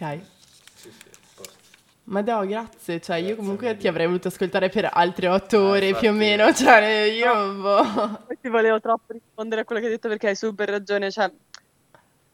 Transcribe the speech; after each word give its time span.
Ok. 0.00 0.20
Sì. 0.74 0.90
Ma 2.04 2.22
no, 2.22 2.44
grazie. 2.44 3.00
Cioè, 3.00 3.16
io 3.16 3.22
Grazie 3.22 3.36
comunque 3.36 3.66
mille. 3.68 3.78
ti 3.78 3.86
avrei 3.88 4.06
voluto 4.06 4.28
ascoltare 4.28 4.68
per 4.68 4.88
altre 4.92 5.28
otto 5.28 5.56
Eh, 5.74 5.90
ore 5.90 5.94
più 5.94 6.08
o 6.10 6.12
meno. 6.12 6.52
Cioè, 6.52 7.02
io 7.12 7.54
boh. 7.54 7.82
Poi 8.26 8.38
ti 8.40 8.48
volevo 8.48 8.80
troppo 8.80 9.12
rispondere 9.12 9.60
a 9.60 9.64
quello 9.64 9.80
che 9.80 9.86
hai 9.86 9.92
detto 9.92 10.08
perché 10.08 10.28
hai 10.28 10.34
super 10.36 10.68
ragione, 10.68 11.10
cioè 11.10 11.30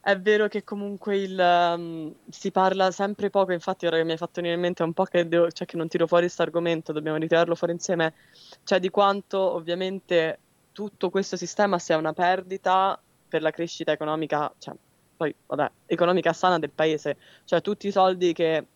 è 0.00 0.16
vero 0.20 0.46
che 0.46 0.62
comunque 0.62 1.16
il, 1.18 1.36
um, 1.76 2.14
si 2.30 2.52
parla 2.52 2.92
sempre 2.92 3.28
poco, 3.28 3.50
infatti 3.52 3.86
ora 3.86 3.96
che 3.96 4.04
mi 4.04 4.12
hai 4.12 4.16
fatto 4.16 4.34
venire 4.36 4.54
in 4.54 4.60
mente 4.60 4.84
un 4.84 4.92
po' 4.92 5.02
che, 5.02 5.26
devo- 5.26 5.50
cioè, 5.50 5.66
che 5.66 5.76
non 5.76 5.88
tiro 5.88 6.06
fuori 6.06 6.22
questo 6.24 6.42
argomento, 6.42 6.92
dobbiamo 6.92 7.18
ritirarlo 7.18 7.56
fuori 7.56 7.72
insieme, 7.72 8.14
cioè 8.62 8.78
di 8.78 8.88
quanto 8.88 9.38
ovviamente 9.41 10.38
tutto 10.70 11.10
questo 11.10 11.36
sistema 11.36 11.80
sia 11.80 11.96
una 11.96 12.12
perdita 12.12 12.98
per 13.28 13.42
la 13.42 13.50
crescita 13.50 13.91
economica, 13.91 14.50
cioè 14.58 14.74
poi 15.16 15.34
vabbè, 15.47 15.70
economica 15.87 16.33
sana 16.33 16.59
del 16.59 16.73
paese, 16.73 17.16
cioè 17.45 17.61
tutti 17.61 17.87
i 17.88 17.93
soldi 17.93 18.33
che 18.33 18.66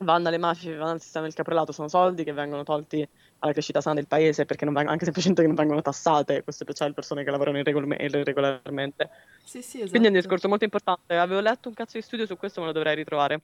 vanno 0.00 0.28
alle 0.28 0.38
mafie, 0.38 0.76
vanno 0.76 0.92
al 0.92 1.00
sistema 1.00 1.24
del 1.24 1.34
caporalato, 1.34 1.72
sono 1.72 1.88
soldi 1.88 2.24
che 2.24 2.32
vengono 2.32 2.62
tolti 2.62 3.06
alla 3.38 3.52
crescita 3.52 3.80
sana 3.80 3.96
del 3.96 4.06
paese 4.06 4.44
perché 4.44 4.64
non 4.64 4.72
vengono, 4.74 4.92
anche 4.92 5.04
semplicemente 5.04 5.42
che 5.42 5.48
non 5.48 5.56
vengono 5.56 5.82
tassate 5.82 6.42
queste 6.42 6.64
cioè, 6.72 6.88
le 6.88 6.94
persone 6.94 7.24
che 7.24 7.30
lavorano 7.30 7.58
irregol- 7.58 7.96
irregolarmente. 7.98 9.10
Sì, 9.44 9.62
sì, 9.62 9.76
esatto. 9.78 9.90
Quindi 9.90 10.08
è 10.08 10.10
un 10.10 10.16
discorso 10.16 10.48
molto 10.48 10.64
importante. 10.64 11.16
Avevo 11.16 11.40
letto 11.40 11.68
un 11.68 11.74
cazzo 11.74 11.96
di 11.98 12.02
studio 12.04 12.26
su 12.26 12.36
questo, 12.36 12.60
me 12.60 12.66
lo 12.66 12.72
dovrei 12.72 12.94
ritrovare. 12.94 13.42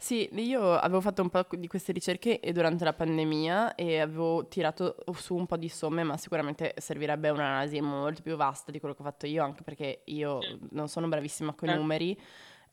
Sì, 0.00 0.28
io 0.40 0.74
avevo 0.74 1.00
fatto 1.00 1.22
un 1.22 1.28
po' 1.28 1.44
di 1.50 1.66
queste 1.66 1.90
ricerche 1.90 2.38
durante 2.52 2.84
la 2.84 2.92
pandemia 2.92 3.74
e 3.74 3.98
avevo 3.98 4.46
tirato 4.46 4.94
su 5.14 5.34
un 5.34 5.44
po' 5.46 5.56
di 5.56 5.68
somme, 5.68 6.04
ma 6.04 6.16
sicuramente 6.16 6.72
servirebbe 6.78 7.30
un'analisi 7.30 7.80
molto 7.80 8.22
più 8.22 8.36
vasta 8.36 8.70
di 8.70 8.78
quello 8.78 8.94
che 8.94 9.02
ho 9.02 9.04
fatto 9.04 9.26
io, 9.26 9.42
anche 9.42 9.64
perché 9.64 10.02
io 10.04 10.38
non 10.70 10.86
sono 10.86 11.08
bravissima 11.08 11.52
con 11.52 11.68
i 11.68 11.72
Eh. 11.72 11.76
numeri 11.76 12.20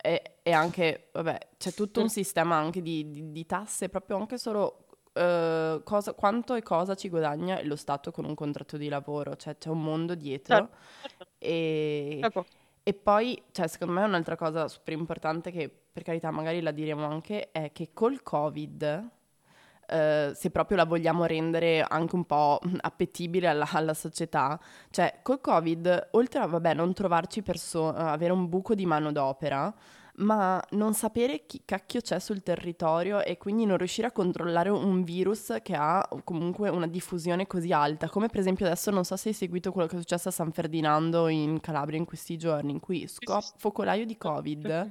e, 0.00 0.36
e 0.40 0.52
anche, 0.52 1.08
vabbè, 1.12 1.48
c'è 1.58 1.72
tutto 1.72 1.98
un 1.98 2.06
Mm. 2.06 2.10
sistema 2.10 2.54
anche 2.56 2.80
di, 2.80 3.10
di- 3.10 3.32
di 3.32 3.44
tasse, 3.44 3.88
proprio 3.88 4.18
anche 4.18 4.38
solo 4.38 4.86
eh, 5.14 5.80
cosa- 5.82 6.12
quanto 6.12 6.54
e 6.54 6.62
cosa 6.62 6.94
ci 6.94 7.08
guadagna 7.08 7.58
lo 7.64 7.74
Stato 7.74 8.12
con 8.12 8.24
un 8.24 8.36
contratto 8.36 8.76
di 8.76 8.88
lavoro, 8.88 9.34
cioè 9.34 9.58
c'è 9.58 9.70
un 9.70 9.82
mondo 9.82 10.14
dietro 10.14 10.68
Certo. 11.02 11.26
e... 11.38 12.20
Ecco. 12.22 12.44
E 12.88 12.94
poi, 12.94 13.42
cioè, 13.50 13.66
secondo 13.66 13.94
me 13.94 14.04
un'altra 14.04 14.36
cosa 14.36 14.68
super 14.68 14.94
importante 14.94 15.50
che 15.50 15.68
per 15.92 16.04
carità 16.04 16.30
magari 16.30 16.60
la 16.60 16.70
diremo 16.70 17.04
anche 17.04 17.50
è 17.50 17.72
che 17.72 17.90
col 17.92 18.22
Covid, 18.22 19.08
eh, 19.88 20.30
se 20.32 20.50
proprio 20.50 20.76
la 20.76 20.84
vogliamo 20.84 21.24
rendere 21.24 21.82
anche 21.82 22.14
un 22.14 22.24
po' 22.24 22.60
appetibile 22.82 23.48
alla, 23.48 23.66
alla 23.72 23.92
società, 23.92 24.56
cioè 24.90 25.18
col 25.22 25.40
Covid, 25.40 26.10
oltre 26.12 26.38
a 26.38 26.46
vabbè, 26.46 26.74
non 26.74 26.92
trovarci 26.92 27.42
perso- 27.42 27.92
avere 27.92 28.32
un 28.32 28.48
buco 28.48 28.76
di 28.76 28.86
manodopera, 28.86 29.74
ma 30.18 30.62
non 30.70 30.94
sapere 30.94 31.44
chi 31.46 31.62
cacchio 31.64 32.00
c'è 32.00 32.18
sul 32.18 32.42
territorio 32.42 33.22
e 33.22 33.36
quindi 33.36 33.64
non 33.66 33.76
riuscire 33.76 34.06
a 34.06 34.12
controllare 34.12 34.70
un 34.70 35.02
virus 35.02 35.56
che 35.62 35.74
ha 35.74 36.08
comunque 36.24 36.68
una 36.68 36.86
diffusione 36.86 37.46
così 37.46 37.72
alta, 37.72 38.08
come 38.08 38.28
per 38.28 38.40
esempio 38.40 38.66
adesso 38.66 38.90
non 38.90 39.04
so 39.04 39.16
se 39.16 39.28
hai 39.28 39.34
seguito 39.34 39.72
quello 39.72 39.86
che 39.88 39.96
è 39.96 39.98
successo 39.98 40.28
a 40.28 40.32
San 40.32 40.52
Ferdinando 40.52 41.28
in 41.28 41.60
Calabria 41.60 41.98
in 41.98 42.04
questi 42.04 42.36
giorni, 42.38 42.72
in 42.72 42.80
cui 42.80 43.06
scop- 43.06 43.54
focolaio 43.58 44.06
di 44.06 44.16
Covid, 44.16 44.88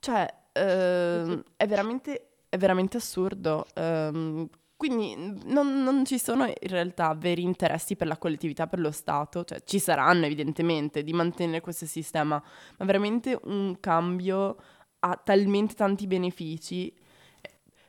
cioè 0.00 0.32
ehm, 0.52 1.42
è 1.56 1.66
veramente, 1.66 2.28
è 2.48 2.56
veramente 2.56 2.96
assurdo. 2.96 3.66
ehm, 3.74 4.48
quindi 4.76 5.14
non, 5.44 5.82
non 5.82 6.04
ci 6.04 6.18
sono 6.18 6.44
in 6.46 6.68
realtà 6.68 7.14
veri 7.14 7.42
interessi 7.42 7.96
per 7.96 8.06
la 8.06 8.18
collettività, 8.18 8.66
per 8.66 8.80
lo 8.80 8.90
Stato, 8.90 9.44
cioè 9.44 9.62
ci 9.64 9.78
saranno 9.78 10.26
evidentemente 10.26 11.02
di 11.02 11.12
mantenere 11.12 11.60
questo 11.60 11.86
sistema, 11.86 12.42
ma 12.78 12.84
veramente 12.84 13.38
un 13.44 13.78
cambio 13.80 14.56
ha 15.00 15.20
talmente 15.22 15.74
tanti 15.74 16.06
benefici, 16.06 16.94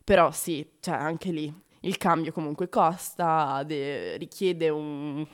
però 0.04 0.32
sì, 0.32 0.66
cioè 0.80 0.96
anche 0.96 1.32
lì 1.32 1.54
il 1.82 1.98
cambio 1.98 2.32
comunque 2.32 2.70
costa, 2.70 3.64
de- 3.64 4.18
richiede 4.18 4.70
un... 4.70 5.26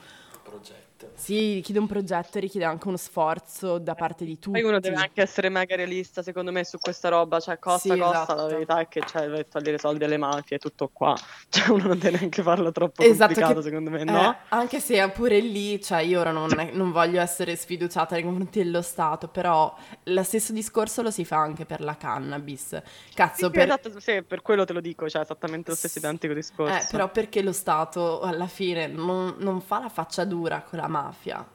Progetto. 0.44 0.93
Sì, 1.16 1.54
richiede 1.56 1.80
un 1.80 1.88
progetto 1.88 2.38
e 2.38 2.42
richiede 2.42 2.66
anche 2.66 2.88
uno 2.88 2.98
sforzo 2.98 3.78
da 3.78 3.96
parte 3.96 4.26
di 4.26 4.40
tutti. 4.40 4.60
Poi 4.60 4.68
uno 4.70 4.80
deve 4.80 4.96
anche 4.98 5.22
essere 5.22 5.50
mega 5.50 5.76
realista, 5.76 6.22
secondo 6.22 6.52
me, 6.52 6.64
su 6.64 6.80
questa 6.80 7.10
roba. 7.10 7.40
Cioè, 7.40 7.60
costa, 7.60 7.94
Sì, 7.94 8.00
costa. 8.00 8.24
esatto. 8.24 8.36
La 8.36 8.48
verità 8.48 8.80
è 8.80 8.88
che 8.88 9.02
cioè, 9.06 9.48
togliere 9.48 9.78
soldi 9.78 10.04
alle 10.04 10.18
mafie, 10.18 10.58
è 10.58 10.60
tutto 10.60 10.90
qua. 10.92 11.16
Cioè, 11.54 11.70
uno 11.70 11.88
non 11.90 12.00
deve 12.00 12.18
neanche 12.18 12.42
farlo 12.42 12.72
troppo 12.72 13.02
Esatto, 13.04 13.26
complicato, 13.34 13.54
che- 13.60 13.62
secondo 13.68 13.90
me, 13.92 14.02
eh, 14.02 14.04
no? 14.06 14.36
anche 14.50 14.80
se 14.80 15.08
pure 15.10 15.40
lì, 15.40 15.80
cioè 15.82 16.00
io 16.02 16.20
ora 16.20 16.32
non, 16.32 16.50
è- 16.60 16.72
non 16.72 16.92
voglio 16.92 17.22
essere 17.22 17.56
sfiduciata 17.56 18.16
nei 18.16 18.24
confronti 18.24 18.64
dello 18.64 18.82
Stato, 18.82 19.28
però 19.28 19.74
lo 20.06 20.24
stesso 20.24 20.52
discorso 20.52 21.02
lo 21.04 21.12
si 21.12 21.24
fa 21.26 21.38
anche 21.38 21.66
per 21.66 21.82
la 21.82 21.96
cannabis. 21.96 22.82
Cazzo, 23.14 23.46
Sì, 23.46 23.52
per... 23.52 23.64
esatto, 23.64 24.00
sì, 24.00 24.24
per 24.24 24.42
quello 24.42 24.66
te 24.66 24.74
lo 24.74 24.82
dico, 24.82 25.08
cioè, 25.08 25.22
esattamente 25.22 25.70
lo 25.70 25.76
stesso 25.76 26.00
identico 26.00 26.34
discorso. 26.34 26.76
Eh, 26.76 26.88
però 26.90 27.10
perché 27.12 27.42
lo 27.44 27.52
Stato 27.52 28.22
alla 28.22 28.48
fine 28.48 28.88
non, 28.88 29.36
non 29.38 29.62
fa 29.62 29.80
la 29.80 29.90
faccia 29.90 30.24
dura 30.26 30.62
con 30.68 30.80
la 30.80 30.88
mafia? 30.94 31.46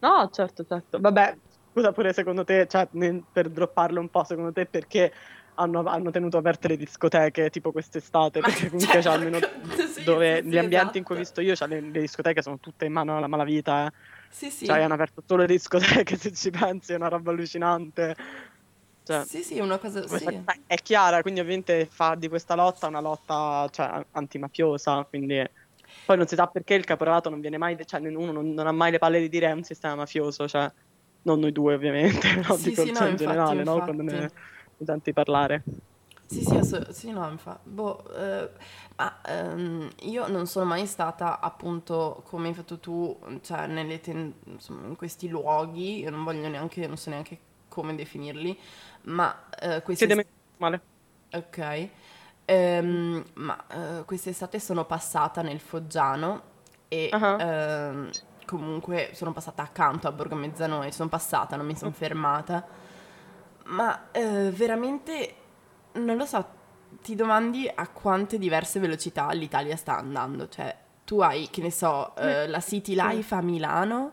No, 0.00 0.28
certo, 0.30 0.64
certo. 0.64 1.00
Vabbè, 1.00 1.34
scusa 1.70 1.92
pure 1.92 2.12
secondo 2.12 2.44
te, 2.44 2.66
cioè, 2.68 2.86
ne- 2.92 3.24
per 3.30 3.50
dropparlo 3.50 4.00
un 4.00 4.10
po', 4.10 4.22
secondo 4.24 4.52
te 4.52 4.66
perché 4.66 5.12
hanno, 5.54 5.82
hanno 5.84 6.10
tenuto 6.10 6.36
aperte 6.38 6.68
le 6.68 6.76
discoteche 6.76 7.48
tipo 7.50 7.72
quest'estate? 7.72 8.42
Perché 8.42 8.68
comunque 8.68 9.00
cioè, 9.00 9.02
c'è 9.02 9.10
almeno 9.10 9.38
porca- 9.40 9.86
sì, 9.86 10.02
dove 10.02 10.42
sì, 10.42 10.48
gli 10.48 10.50
sì, 10.50 10.58
ambienti 10.58 10.98
in 10.98 11.04
cui 11.04 11.14
ho 11.14 11.18
esatto. 11.18 11.18
visto 11.18 11.40
io, 11.40 11.54
c'è 11.54 11.66
le, 11.66 11.80
le 11.80 12.00
discoteche 12.00 12.42
sono 12.42 12.58
tutte 12.58 12.84
in 12.84 12.92
mano 12.92 13.16
alla 13.16 13.26
malavita, 13.26 13.86
eh. 13.86 13.90
Sì, 14.30 14.50
sì. 14.50 14.66
Cioè, 14.66 14.80
hanno 14.80 14.94
aperto 14.94 15.22
solo 15.26 15.42
le 15.42 15.46
discoteche, 15.48 16.16
se 16.18 16.32
ci 16.32 16.50
pensi, 16.50 16.92
è 16.92 16.96
una 16.96 17.08
roba 17.08 17.30
allucinante. 17.30 18.14
Cioè, 19.02 19.24
Sì, 19.26 19.42
sì, 19.42 19.58
una 19.60 19.78
cosa... 19.78 20.06
Sì. 20.08 20.40
è 20.66 20.74
chiara, 20.76 21.22
quindi 21.22 21.40
ovviamente 21.40 21.86
fa 21.86 22.14
di 22.14 22.28
questa 22.28 22.54
lotta 22.54 22.86
una 22.88 23.00
lotta, 23.00 23.66
cioè, 23.70 24.06
antimafiosa, 24.12 25.04
quindi... 25.06 25.42
Poi 26.04 26.16
non 26.16 26.26
si 26.26 26.34
sa 26.34 26.46
perché 26.46 26.74
il 26.74 26.84
caporalato 26.84 27.30
non 27.30 27.40
viene 27.40 27.56
mai, 27.58 27.76
cioè 27.86 28.00
uno 28.00 28.32
non, 28.32 28.52
non 28.52 28.66
ha 28.66 28.72
mai 28.72 28.90
le 28.90 28.98
palle 28.98 29.20
di 29.20 29.28
dire 29.28 29.48
è 29.48 29.52
un 29.52 29.62
sistema 29.64 29.94
mafioso, 29.96 30.46
cioè 30.48 30.70
non 31.22 31.40
noi 31.40 31.52
due 31.52 31.74
ovviamente, 31.74 32.28
però 32.42 32.56
Sì, 32.56 32.74
dico 32.74 32.76
sì, 32.76 32.90
in 32.92 32.92
no, 32.92 33.06
infatti, 33.06 33.54
generale, 33.54 33.64
no? 33.64 33.80
Quando 33.82 34.02
infatti. 34.02 34.16
ne 34.18 34.32
ne 34.76 34.86
senti 34.86 35.12
parlare. 35.12 35.62
Sì, 36.26 36.42
sì, 36.42 36.56
asso- 36.56 36.92
sì, 36.92 37.10
no, 37.12 37.28
infatti, 37.30 37.68
boh, 37.68 38.02
eh, 38.14 38.50
ma 38.96 39.20
ehm, 39.26 39.90
io 40.02 40.26
non 40.26 40.46
sono 40.46 40.64
mai 40.64 40.86
stata 40.86 41.38
appunto 41.38 42.22
come 42.26 42.48
hai 42.48 42.54
fatto 42.54 42.78
tu, 42.80 43.16
cioè 43.42 43.66
nelle 43.66 44.00
ten- 44.00 44.32
insomma, 44.46 44.86
in 44.88 44.96
questi 44.96 45.28
luoghi, 45.28 45.98
io 46.00 46.10
non 46.10 46.24
voglio 46.24 46.48
neanche, 46.48 46.86
non 46.86 46.96
so 46.96 47.10
neanche 47.10 47.38
come 47.68 47.94
definirli, 47.94 48.58
ma 49.02 49.48
eh, 49.60 49.82
questi... 49.82 50.06
Messi 50.06 50.24
male. 50.58 50.80
Ok, 51.32 51.58
Ehm, 52.46 53.24
ma 53.34 53.64
eh, 53.68 54.04
quest'estate 54.04 54.58
sono 54.60 54.84
passata 54.84 55.42
nel 55.42 55.60
Foggiano 55.60 56.42
e 56.88 57.08
Ah. 57.12 57.36
ehm, 57.40 58.10
comunque 58.46 59.10
sono 59.14 59.32
passata 59.32 59.62
accanto 59.62 60.06
a 60.08 60.12
Borgo 60.12 60.34
Mezzanotte, 60.34 60.92
sono 60.92 61.08
passata, 61.08 61.56
non 61.56 61.64
mi 61.66 61.74
sono 61.76 61.92
fermata, 61.92 62.66
ma 63.66 64.10
eh, 64.12 64.50
veramente 64.50 65.34
non 65.92 66.16
lo 66.16 66.26
so, 66.26 66.46
ti 67.02 67.14
domandi 67.14 67.70
a 67.72 67.88
quante 67.88 68.36
diverse 68.38 68.78
velocità 68.80 69.30
l'Italia 69.32 69.76
sta 69.76 69.96
andando, 69.96 70.48
cioè 70.48 70.76
tu 71.04 71.20
hai, 71.20 71.48
che 71.50 71.62
ne 71.62 71.70
so, 71.70 72.14
eh, 72.16 72.46
la 72.46 72.60
City 72.60 72.94
Life 72.94 73.34
a 73.34 73.40
Milano 73.40 74.12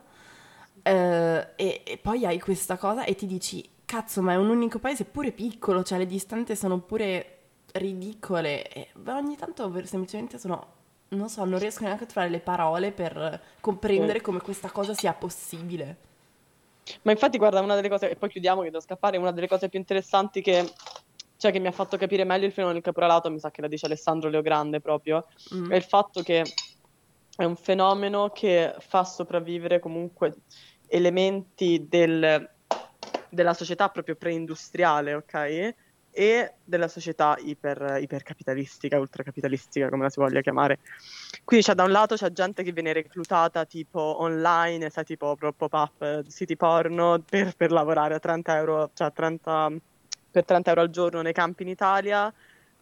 e, 0.83 1.47
e 1.55 1.99
poi 2.01 2.25
hai 2.25 2.39
questa 2.39 2.77
cosa 2.77 3.03
e 3.03 3.15
ti 3.15 3.25
dici, 3.27 3.67
cazzo, 3.85 4.21
ma 4.21 4.33
è 4.33 4.35
un 4.37 4.49
unico 4.49 4.79
paese 4.79 5.03
pure 5.05 5.31
piccolo, 5.31 5.83
cioè 5.83 5.97
le 5.97 6.05
distanze 6.05 6.55
sono 6.55 6.79
pure 6.79 7.37
ridicole. 7.73 8.89
Beh, 8.93 9.11
ogni 9.11 9.35
tanto 9.37 9.71
semplicemente 9.85 10.37
sono, 10.37 10.73
non 11.09 11.29
so, 11.29 11.43
non 11.45 11.59
riesco 11.59 11.83
neanche 11.83 12.03
a 12.03 12.07
trovare 12.07 12.31
le 12.31 12.39
parole 12.39 12.91
per 12.91 13.41
comprendere 13.59 14.21
come 14.21 14.39
questa 14.41 14.71
cosa 14.71 14.93
sia 14.93 15.13
possibile. 15.13 16.09
Ma 17.03 17.11
infatti, 17.11 17.37
guarda, 17.37 17.61
una 17.61 17.75
delle 17.75 17.89
cose, 17.89 18.09
e 18.09 18.15
poi 18.15 18.29
chiudiamo 18.29 18.61
che 18.61 18.69
devo 18.69 18.81
scappare, 18.81 19.17
una 19.17 19.31
delle 19.31 19.47
cose 19.47 19.69
più 19.69 19.79
interessanti 19.79 20.41
che, 20.41 20.73
cioè, 21.37 21.51
che 21.51 21.59
mi 21.59 21.67
ha 21.67 21.71
fatto 21.71 21.97
capire 21.97 22.23
meglio 22.23 22.45
il 22.45 22.51
fenomeno 22.51 22.79
del 22.79 22.85
caporalato, 22.85 23.29
mi 23.29 23.39
sa 23.39 23.51
che 23.51 23.61
la 23.61 23.67
dice 23.67 23.85
Alessandro 23.85 24.29
Leogrande 24.29 24.81
proprio, 24.81 25.25
Mm. 25.53 25.71
è 25.71 25.75
il 25.75 25.83
fatto 25.83 26.21
che 26.21 26.43
è 27.35 27.43
un 27.43 27.55
fenomeno 27.55 28.29
che 28.29 28.75
fa 28.79 29.03
sopravvivere 29.03 29.79
comunque 29.79 30.35
elementi 30.87 31.87
del- 31.87 32.49
della 33.29 33.53
società 33.53 33.87
proprio 33.89 34.15
preindustriale, 34.15 35.13
ok? 35.13 35.75
E 36.13 36.53
della 36.63 36.89
società 36.89 37.37
iper, 37.39 37.97
ipercapitalistica, 38.01 38.99
ultracapitalistica, 38.99 39.89
come 39.89 40.03
la 40.03 40.09
si 40.09 40.19
voglia 40.19 40.41
chiamare. 40.41 40.79
Quindi 41.43 41.65
c'è 41.65 41.73
da 41.73 41.83
un 41.83 41.91
lato 41.91 42.15
c'è 42.15 42.31
gente 42.31 42.63
che 42.63 42.71
viene 42.73 42.91
reclutata 42.91 43.65
tipo 43.65 44.17
online, 44.19 44.89
sai, 44.89 45.05
tipo 45.05 45.35
pop-up, 45.35 46.01
eh, 46.01 46.23
siti 46.27 46.57
porno, 46.57 47.23
per, 47.27 47.55
per 47.55 47.71
lavorare 47.71 48.15
a 48.15 48.19
30 48.19 48.57
euro, 48.57 48.89
cioè 48.93 49.07
a 49.07 49.11
30, 49.11 49.71
per 50.31 50.43
30 50.43 50.69
euro 50.69 50.81
al 50.81 50.89
giorno 50.89 51.21
nei 51.21 51.33
campi 51.33 51.63
in 51.63 51.69
Italia, 51.69 52.33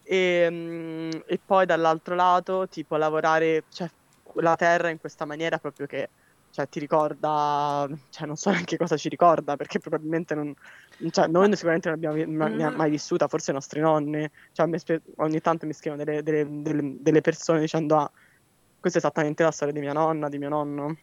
e, 0.04 0.48
mm, 0.50 1.12
e 1.28 1.40
poi 1.46 1.68
dall'altro 1.68 2.16
lato 2.16 2.68
tipo 2.68 2.96
lavorare, 2.96 3.66
cioè 3.72 3.88
la 4.36 4.56
terra 4.56 4.90
in 4.90 5.00
questa 5.00 5.26
maniera 5.26 5.60
proprio 5.60 5.86
che 5.86 6.10
cioè 6.52 6.68
ti 6.68 6.80
ricorda, 6.80 7.88
cioè 8.10 8.28
non 8.28 8.36
so 8.36 8.50
neanche 8.52 8.78
cosa 8.78 8.98
ci 8.98 9.10
ricorda, 9.10 9.56
perché 9.56 9.80
probabilmente 9.80 10.36
non, 10.36 10.54
cioè 11.12 11.28
noi 11.28 11.52
sicuramente 11.56 11.90
non 11.90 11.98
abbiamo 11.98 12.32
ma- 12.38 12.50
Mm. 12.72 12.76
mai 12.76 12.90
vissuta, 12.90 13.28
forse 13.28 13.52
i 13.52 13.54
nostri 13.54 13.80
nonni, 13.80 14.28
cioè 14.52 14.68
ogni 15.18 15.40
tanto 15.42 15.66
mi 15.66 15.74
scrivono 15.74 16.04
delle, 16.04 16.24
delle- 16.24 16.62
delle- 16.62 16.96
delle 17.00 17.22
persone 17.22 17.60
dicendo 17.60 17.96
ah, 17.98 18.12
questa 18.80 19.00
è 19.00 19.02
esattamente 19.02 19.44
la 19.44 19.52
storia 19.52 19.74
di 19.74 19.80
mia 19.80 19.94
nonna, 19.94 20.30
di 20.30 20.38
mio 20.38 20.50
nonno. 20.50 20.96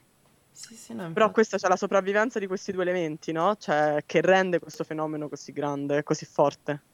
Sì, 0.53 0.75
sì, 0.75 0.95
no, 0.95 1.13
Però 1.13 1.31
questa 1.31 1.59
c'è 1.59 1.69
la 1.69 1.77
sopravvivenza 1.77 2.39
di 2.39 2.47
questi 2.47 2.73
due 2.73 2.83
elementi, 2.83 3.33
no? 3.33 3.55
Cioè, 3.57 4.03
che 4.07 4.21
rende 4.21 4.59
questo 4.59 4.85
fenomeno 4.85 5.29
così 5.29 5.53
grande, 5.53 6.03
così 6.03 6.25
forte. 6.25 6.85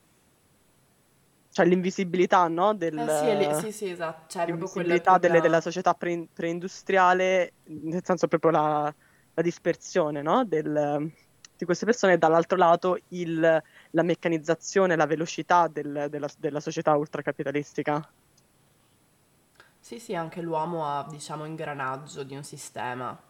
Cioè 1.53 1.67
l'invisibilità, 1.67 2.49
no? 2.49 2.75
Del, 2.75 2.99
Eh, 2.99 3.09
sì, 3.09 3.37
lì- 3.37 3.55
sì, 3.55 3.73
sì, 3.73 3.91
esatto. 3.91 4.31
Cioè, 4.31 4.47
l'invisibilità 4.47 5.19
delle- 5.19 5.41
della 5.41 5.61
società 5.61 5.95
pre- 5.95 6.27
preindustriale, 6.33 7.55
nel 7.65 8.01
senso 8.05 8.27
proprio 8.29 8.51
la, 8.53 8.95
la 9.35 9.43
dispersione, 9.43 10.23
no? 10.23 10.45
Del- 10.45 11.13
di 11.57 11.65
queste 11.65 11.85
persone 11.85 12.15
e 12.15 12.19
dall'altro 12.19 12.57
lato 12.57 12.99
il- 13.09 13.63
la 13.91 14.03
meccanizzazione, 14.03 14.97
la 14.97 15.07
velocità 15.07 15.69
del- 15.69 16.07
della, 16.11 16.29
della 16.39 16.61
società 16.61 16.97
ultracapitalistica. 16.97 18.13
Sì, 19.79 19.99
sì, 19.99 20.15
anche 20.15 20.41
l'uomo 20.41 20.87
ha, 20.87 21.07
diciamo, 21.11 21.45
ingranaggio 21.45 22.23
di 22.23 22.35
un 22.37 22.43
sistema. 22.45 23.21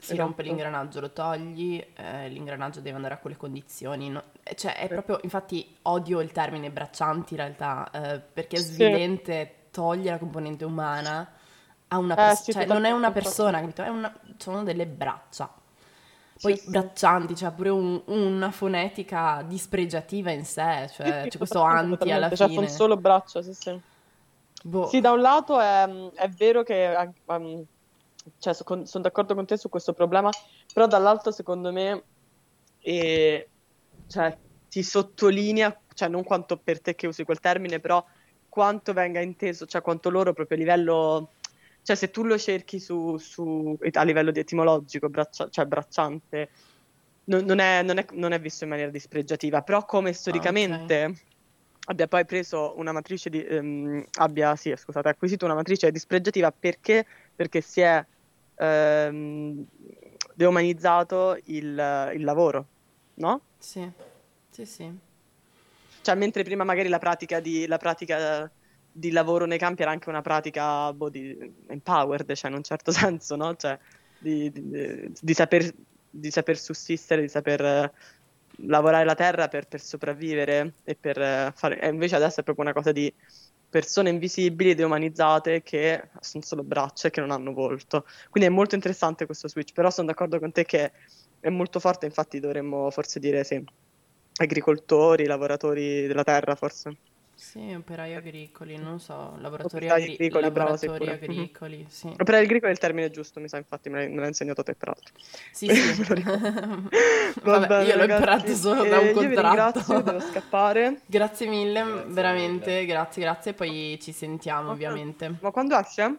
Si 0.00 0.14
Esatto. 0.14 0.16
rompe 0.16 0.42
l'ingranaggio, 0.44 1.00
lo 1.00 1.12
togli, 1.12 1.84
eh, 1.96 2.28
l'ingranaggio 2.28 2.80
deve 2.80 2.96
andare 2.96 3.14
a 3.14 3.18
quelle 3.18 3.36
condizioni. 3.36 4.08
no? 4.10 4.22
Eh, 4.44 4.54
Cioè, 4.54 4.76
è 4.76 4.88
proprio, 4.90 5.18
infatti, 5.22 5.76
odio 5.82 6.20
il 6.20 6.30
termine 6.32 6.70
braccianti 6.70 7.34
in 7.34 7.40
realtà, 7.40 7.90
eh, 7.90 8.20
perché 8.20 8.58
è 8.58 8.60
Sì. 8.60 9.00
svilente, 9.00 9.66
toglie 9.72 10.10
la 10.10 10.18
componente 10.18 10.64
umana 10.64 11.28
a 11.88 11.98
una 11.98 12.16
Eh, 12.16 12.18
persona, 12.18 12.46
sì, 12.50 12.52
cioè 12.52 12.66
non 12.66 12.84
è 12.84 12.90
una 12.92 13.10
persona, 13.10 13.60
capito? 13.60 13.82
È 13.82 13.88
una- 13.88 14.12
sono 14.36 14.62
delle 14.62 14.86
braccia. 14.86 15.52
Poi 16.40 16.54
Sì, 16.54 16.56
sì. 16.56 16.70
braccianti, 16.70 17.34
cioè 17.36 17.50
pure 17.52 17.70
un- 17.70 18.02
una 18.06 18.50
fonetica 18.52 19.42
dispregiativa 19.46 20.30
in 20.30 20.44
sé, 20.44 20.88
Sì, 21.02 21.12
cioè 21.12 21.26
sì, 21.30 21.30
c'è 21.30 21.38
questo 21.38 21.60
anti 21.62 22.10
alla. 22.12 22.30
Cioè, 22.32 22.48
fine. 22.48 22.48
sono 22.48 22.66
solo 22.66 22.96
braccia, 22.98 23.42
sì, 23.42 23.52
sì. 23.54 23.80
Boh. 24.64 24.90
Sì, 24.90 25.00
da 25.00 25.12
un 25.12 25.20
lato 25.20 25.58
è, 25.60 25.84
è 26.14 26.28
vero 26.30 26.62
che 26.62 26.92
eh, 26.92 27.12
um, 27.26 27.64
cioè, 28.38 28.54
sono 28.54 28.84
d'accordo 29.02 29.34
con 29.34 29.46
te 29.46 29.56
su 29.56 29.68
questo 29.68 29.92
problema, 29.92 30.30
però 30.72 30.86
dall'altro 30.86 31.30
secondo 31.32 31.72
me 31.72 32.04
eh, 32.80 33.50
cioè, 34.06 34.38
ti 34.68 34.82
sottolinea, 34.82 35.82
cioè 35.94 36.08
non 36.08 36.24
quanto 36.24 36.58
per 36.58 36.80
te 36.80 36.94
che 36.94 37.06
usi 37.06 37.24
quel 37.24 37.40
termine, 37.40 37.80
però 37.80 38.04
quanto 38.48 38.92
venga 38.92 39.20
inteso, 39.20 39.66
cioè 39.66 39.82
quanto 39.82 40.10
loro 40.10 40.32
proprio 40.32 40.56
a 40.56 40.60
livello, 40.60 41.34
cioè 41.82 41.96
se 41.96 42.10
tu 42.10 42.24
lo 42.24 42.38
cerchi 42.38 42.80
su, 42.80 43.16
su- 43.18 43.76
a 43.92 44.02
livello 44.02 44.30
di 44.30 44.40
etimologico, 44.40 45.08
braccia- 45.08 45.48
cioè 45.48 45.66
bracciante, 45.66 46.50
non, 47.24 47.44
non 47.44 47.58
è, 47.58 47.82
non 47.82 47.98
è- 47.98 48.06
non 48.12 48.32
è 48.32 48.40
visto 48.40 48.64
in 48.64 48.70
maniera 48.70 48.90
dispregiativa, 48.90 49.62
però 49.62 49.84
come 49.84 50.12
storicamente 50.12 51.12
abbia 51.86 52.06
poi 52.06 52.24
preso 52.24 52.74
una 52.78 52.92
matrice 52.92 53.30
di, 53.30 53.42
ehm, 53.44 54.04
abbia, 54.18 54.54
sì, 54.56 54.74
scusate, 54.76 55.08
acquisito 55.08 55.44
una 55.44 55.54
matrice 55.54 55.90
dispregiativa 55.90 56.50
perché, 56.52 57.06
perché 57.34 57.60
si 57.60 57.80
è 57.80 58.04
ehm, 58.58 59.66
deumanizzato 60.34 61.38
il, 61.44 62.10
il 62.14 62.24
lavoro, 62.24 62.66
no? 63.14 63.40
Sì, 63.58 63.90
sì, 64.50 64.64
sì. 64.64 64.98
Cioè, 66.00 66.14
mentre 66.14 66.42
prima 66.42 66.64
magari 66.64 66.88
la 66.88 66.98
pratica 66.98 67.40
di, 67.40 67.66
la 67.66 67.76
pratica 67.76 68.50
di 68.90 69.10
lavoro 69.10 69.46
nei 69.46 69.58
campi 69.58 69.82
era 69.82 69.90
anche 69.90 70.08
una 70.08 70.22
pratica 70.22 70.92
boh, 70.92 71.08
di 71.08 71.36
empowered, 71.68 72.32
cioè 72.34 72.50
in 72.50 72.56
un 72.56 72.62
certo 72.62 72.90
senso, 72.92 73.36
no? 73.36 73.54
Cioè, 73.56 73.78
di, 74.18 74.50
di- 74.50 75.12
di 75.20 75.34
saper, 75.34 75.72
di 76.10 76.30
saper 76.30 76.58
sussistere, 76.58 77.22
di 77.22 77.28
saper 77.28 77.60
eh, 77.64 77.92
lavorare 78.66 79.04
la 79.04 79.14
terra 79.14 79.48
per, 79.48 79.68
per 79.68 79.80
sopravvivere 79.80 80.74
e 80.84 80.96
per 80.96 81.20
eh, 81.20 81.52
fare... 81.54 81.80
E 81.80 81.88
invece 81.88 82.16
adesso 82.16 82.40
è 82.40 82.42
proprio 82.42 82.64
una 82.64 82.74
cosa 82.74 82.92
di 82.92 83.12
persone 83.68 84.10
invisibili, 84.10 84.74
deumanizzate, 84.74 85.62
che 85.62 86.10
sono 86.20 86.42
solo 86.42 86.62
braccia 86.62 87.08
e 87.08 87.10
che 87.10 87.20
non 87.20 87.30
hanno 87.30 87.52
volto. 87.52 88.06
Quindi 88.30 88.48
è 88.48 88.52
molto 88.52 88.74
interessante 88.74 89.26
questo 89.26 89.48
switch, 89.48 89.72
però 89.72 89.90
sono 89.90 90.06
d'accordo 90.06 90.38
con 90.38 90.52
te 90.52 90.64
che 90.64 90.92
è 91.40 91.48
molto 91.50 91.80
forte, 91.80 92.06
infatti 92.06 92.40
dovremmo 92.40 92.90
forse 92.90 93.20
dire 93.20 93.44
sì, 93.44 93.62
agricoltori, 94.40 95.26
lavoratori 95.26 96.06
della 96.06 96.24
terra, 96.24 96.54
forse. 96.54 96.96
Sì, 97.40 97.72
operai 97.72 98.14
agricoli, 98.16 98.76
non 98.76 98.98
so, 98.98 99.36
lavoratori, 99.38 99.86
Operai 99.86 100.02
agri- 100.02 100.12
agricoli, 100.14 100.42
lavoratori. 100.42 101.06
Mhm. 101.06 101.12
agricoli, 101.12 101.86
sì. 101.88 102.08
Operai 102.08 102.42
agricoli 102.42 102.70
è 102.70 102.74
il 102.74 102.80
termine 102.80 103.10
giusto, 103.10 103.38
mi 103.38 103.48
sa, 103.48 103.58
infatti 103.58 103.88
me 103.90 103.98
l'hai, 103.98 104.08
me 104.08 104.16
l'hai 104.18 104.28
insegnato 104.28 104.62
te, 104.64 104.74
peraltro. 104.74 105.14
Sì, 105.52 105.68
sì. 105.72 106.02
Vabbè, 107.44 107.66
bene, 107.66 107.84
io 107.84 107.94
l'ho 107.94 108.00
ragazzi. 108.00 108.22
imparato 108.22 108.54
solo 108.54 108.82
Eh, 108.84 108.88
da 108.88 108.98
un 108.98 109.04
Io 109.04 109.12
vi 109.12 109.22
contratto. 109.34 109.42
ringrazio, 109.42 110.02
devo 110.02 110.20
scappare. 110.20 111.02
Grazie 111.06 111.46
mille, 111.46 111.82
Grazie 111.84 112.12
veramente, 112.12 112.70
mille. 112.72 112.86
grazie, 112.86 113.22
grazie, 113.22 113.54
poi 113.54 113.98
ci 114.02 114.12
sentiamo 114.12 114.70
Ok. 114.70 114.74
ovviamente. 114.74 115.34
Ma 115.40 115.50
quando 115.52 115.78
esce? 115.78 116.18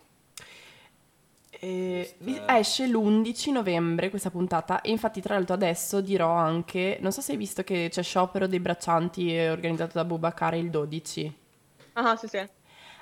E 1.62 2.16
Questa- 2.18 2.58
esce 2.58 2.88
l'11 2.88 3.52
novembre 3.52 4.10
questa 4.10 4.30
puntata 4.32 4.82
e 4.82 4.92
infatti 4.92 5.20
tra 5.22 5.34
l'altro 5.36 5.56
adesso 5.56 6.00
dirò 6.02 6.32
anche, 6.32 6.98
non 7.02 7.12
so 7.12 7.20
se 7.22 7.34
hai 7.34 7.38
visto 7.38 7.64
che 7.64 7.88
c'è 7.92 8.02
sciopero 8.02 8.48
dei 8.48 8.60
braccianti 8.62 9.36
eh, 9.36 9.50
organizzato 9.50 9.94
da 9.98 10.06
Bubakare 10.06 10.58
il 10.58 10.70
12 10.70 11.34
Ah, 11.94 12.16
sì, 12.16 12.28
sì. 12.28 12.38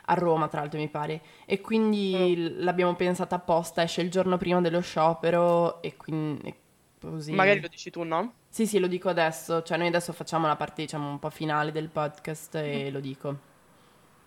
a 0.05 0.13
Roma 0.13 0.47
tra 0.47 0.61
l'altro 0.61 0.79
mi 0.79 0.87
pare 0.89 1.21
e 1.45 1.59
quindi 1.61 2.35
l- 2.35 2.63
l'abbiamo 2.63 2.95
pensata 2.95 3.35
apposta, 3.35 3.83
esce 3.83 4.01
il 4.01 4.09
giorno 4.09 4.37
prima 4.37 4.61
dello 4.61 4.79
sciopero 4.81 5.81
e 5.81 5.95
quindi 5.97 6.53
così. 6.99 7.33
Magari 7.33 7.59
lo 7.61 7.67
dici 7.67 7.89
tu, 7.91 8.03
no? 8.03 8.33
Sì, 8.49 8.65
sì, 8.65 8.79
lo 8.79 8.87
dico 8.87 9.09
adesso, 9.09 9.61
cioè 9.63 9.77
noi 9.77 9.87
adesso 9.87 10.13
facciamo 10.13 10.47
la 10.47 10.55
parte 10.55 10.81
diciamo 10.83 11.09
un 11.09 11.19
po' 11.19 11.29
finale 11.29 11.71
del 11.71 11.89
podcast 11.89 12.55
e 12.55 12.89
lo 12.91 12.99
dico. 12.99 13.37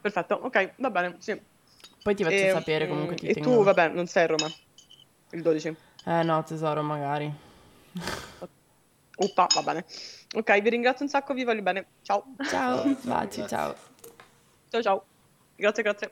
Perfetto, 0.02 0.34
ok, 0.34 0.74
va 0.78 0.90
bene, 0.90 1.16
sì. 1.20 1.40
Poi 2.02 2.14
ti 2.14 2.24
faccio 2.24 2.36
E, 2.36 2.50
sapere 2.50 2.88
comunque 2.88 3.16
ti 3.16 3.26
E 3.26 3.34
tengo... 3.34 3.50
tu, 3.50 3.62
vabbè, 3.62 3.88
non 3.88 4.06
sei 4.06 4.24
a 4.24 4.26
Roma, 4.26 4.50
il 5.32 5.42
12. 5.42 5.76
Eh 6.06 6.22
no, 6.22 6.42
tesoro, 6.44 6.82
magari. 6.82 7.30
Uppa, 9.18 9.46
va 9.54 9.62
bene. 9.62 9.84
Ok, 10.34 10.60
vi 10.62 10.70
ringrazio 10.70 11.04
un 11.04 11.10
sacco, 11.10 11.34
vi 11.34 11.44
voglio 11.44 11.62
bene. 11.62 11.88
Ciao. 12.02 12.24
Ciao, 12.48 12.96
baci, 13.02 13.46
ciao. 13.46 13.74
Ciao, 14.70 14.82
ciao. 14.82 15.04
Grazie, 15.56 15.82
grazie. 15.82 16.10